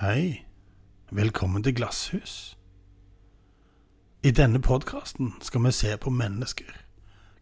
Hei, 0.00 0.46
velkommen 1.10 1.62
til 1.62 1.74
Glasshus. 1.76 2.56
I 4.24 4.30
denne 4.32 4.56
podkasten 4.64 5.34
skal 5.44 5.66
vi 5.66 5.72
se 5.76 5.90
på 6.00 6.10
mennesker, 6.10 6.70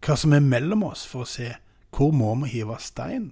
hva 0.03 0.17
som 0.19 0.33
er 0.35 0.43
mellom 0.43 0.83
oss 0.83 1.05
for 1.07 1.23
å 1.23 1.29
se 1.31 1.53
hvor 1.95 2.11
må 2.11 2.33
vi 2.41 2.49
hive 2.57 2.75
stein, 2.83 3.29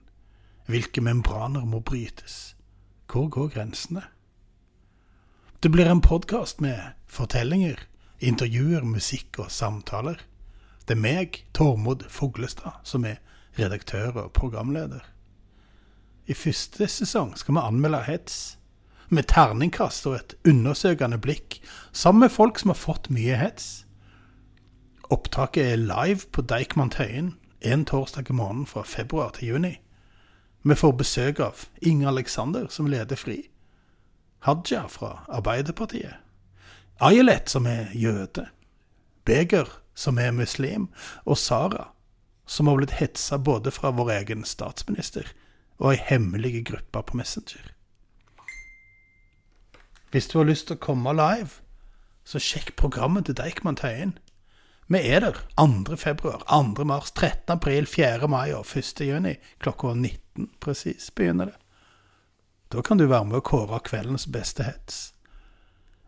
hvilke 0.71 1.03
membraner 1.03 1.67
må 1.67 1.81
brytes, 1.83 2.55
hvor 3.11 3.27
går 3.27 3.51
grensene? 3.57 4.05
Det 5.59 5.73
blir 5.75 5.91
en 5.91 6.01
podkast 6.01 6.63
med 6.63 6.95
fortellinger, 7.11 7.83
intervjuer, 8.23 8.87
musikk 8.87 9.41
og 9.43 9.51
samtaler. 9.51 10.23
Det 10.87 10.95
er 10.95 11.03
meg, 11.03 11.41
Tormod 11.59 12.07
Foglestad, 12.07 12.79
som 12.87 13.03
er 13.05 13.19
redaktør 13.59 14.15
og 14.29 14.31
programleder. 14.39 15.03
I 16.31 16.39
første 16.39 16.87
sesong 16.87 17.35
skal 17.37 17.59
vi 17.59 17.67
anmelde 17.67 18.05
hets 18.07 18.39
med 19.09 19.29
terningkast 19.33 20.07
og 20.07 20.15
et 20.19 20.35
undersøkende 20.49 21.19
blikk, 21.19 21.61
sammen 21.93 22.27
med 22.27 22.35
folk 22.35 22.59
som 22.59 22.73
har 22.75 22.81
fått 22.81 23.11
mye 23.11 23.37
hets. 23.41 23.87
Opptaket 25.11 25.73
er 25.73 25.81
live 25.81 26.29
på 26.33 26.45
Deichman 26.45 26.91
Tøyen 26.93 27.35
en 27.61 27.85
torsdag 27.85 28.31
i 28.31 28.33
måneden 28.33 28.67
fra 28.67 28.83
februar 28.83 29.31
til 29.31 29.49
juni. 29.49 29.79
Vi 30.63 30.75
får 30.75 30.93
besøk 30.93 31.41
av 31.41 31.65
Inge 31.83 32.09
Alexander, 32.09 32.67
som 32.69 32.87
leder 32.87 33.17
FRI. 33.17 33.49
Haja 34.47 34.87
fra 34.89 35.25
Arbeiderpartiet. 35.29 36.15
Ayelet, 37.01 37.51
som 37.51 37.67
er 37.67 37.91
jøde. 37.95 38.49
Beger, 39.25 39.81
som 39.95 40.19
er 40.19 40.31
muslim. 40.31 40.89
Og 41.25 41.39
Sara, 41.39 41.89
som 42.47 42.67
har 42.67 42.77
blitt 42.77 42.99
hetsa 42.99 43.39
både 43.39 43.71
fra 43.71 43.91
vår 43.91 44.11
egen 44.21 44.45
statsminister 44.45 45.33
og 45.79 45.93
ei 45.93 45.99
hemmelig 46.03 46.65
gruppe 46.67 47.03
på 47.07 47.17
Messenger. 47.17 47.78
Hvis 50.11 50.29
du 50.29 50.39
har 50.39 50.49
lyst 50.49 50.69
til 50.69 50.79
å 50.79 50.81
komme 50.81 51.13
live, 51.13 51.61
så 52.25 52.41
sjekk 52.41 52.75
programmet 52.77 53.27
til 53.29 53.37
Deichman 53.37 53.77
Tøyen. 53.77 54.17
Vi 54.89 54.99
er 55.05 55.21
der 55.21 55.37
2. 55.61 55.97
februar, 55.97 56.45
2. 56.49 56.85
mars, 56.85 57.11
13. 57.11 57.53
april, 57.53 57.87
4. 57.87 58.29
mai 58.29 58.53
og 58.57 58.65
1. 58.77 59.01
juni. 59.05 59.35
Klokka 59.61 59.93
19 59.95 60.49
presis 60.61 61.11
begynner 61.11 61.53
det. 61.53 61.57
Da 62.73 62.81
kan 62.83 62.99
du 62.99 63.07
være 63.07 63.25
med 63.25 63.37
og 63.37 63.45
kåre 63.45 63.81
kveldens 63.85 64.27
beste 64.33 64.65
hets. 64.65 65.13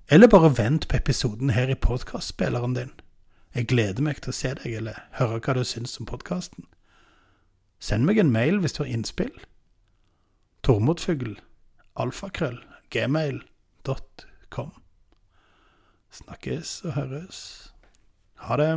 Eller 0.08 0.28
bare 0.28 0.56
vent 0.58 0.88
på 0.88 0.96
episoden 0.96 1.50
her 1.50 1.68
i 1.68 1.74
podkastspilleren 1.74 2.74
din. 2.74 2.90
Jeg 3.54 3.68
gleder 3.68 4.02
meg 4.02 4.20
til 4.20 4.32
å 4.32 4.36
se 4.36 4.54
deg 4.54 4.74
eller 4.80 5.04
høre 5.20 5.40
hva 5.44 5.54
du 5.56 5.64
syns 5.64 6.00
om 6.00 6.08
podkasten. 6.08 6.64
Send 7.80 8.08
meg 8.08 8.18
en 8.18 8.32
mail 8.32 8.60
hvis 8.60 8.76
du 8.76 8.82
har 8.84 8.92
innspill. 8.92 9.32
Tormodfugl, 10.64 11.36
alfakrøll, 11.96 12.60
gmail.com. 12.90 13.49
Snakkes 16.10 16.80
og 16.84 16.92
høres. 16.98 17.40
Ha 18.44 18.56
det. 18.56 18.72